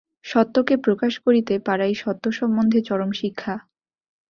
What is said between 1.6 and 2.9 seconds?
পারাই সত্য সম্বন্ধে